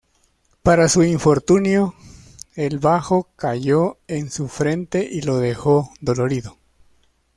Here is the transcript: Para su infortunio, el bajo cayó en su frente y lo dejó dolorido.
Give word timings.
Para 0.63 0.89
su 0.89 1.03
infortunio, 1.03 1.93
el 2.55 2.79
bajo 2.79 3.29
cayó 3.35 3.99
en 4.07 4.31
su 4.31 4.47
frente 4.47 5.07
y 5.07 5.21
lo 5.21 5.37
dejó 5.37 5.91
dolorido. 5.99 6.57